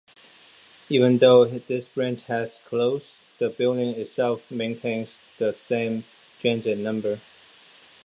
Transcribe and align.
Even 0.89 1.19
though 1.19 1.45
this 1.45 1.87
branch 1.87 2.23
has 2.23 2.57
closed, 2.65 3.17
the 3.37 3.49
building 3.49 3.89
itself 3.89 4.49
maintains 4.49 5.19
the 5.37 5.53
same 5.53 6.05
transit 6.39 6.79
number. 6.79 7.19